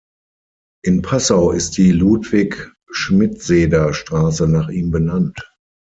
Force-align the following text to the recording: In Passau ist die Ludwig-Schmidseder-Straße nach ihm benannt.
In 0.83 1.03
Passau 1.03 1.51
ist 1.51 1.77
die 1.77 1.91
Ludwig-Schmidseder-Straße 1.91 4.47
nach 4.47 4.69
ihm 4.69 4.89
benannt. 4.89 5.39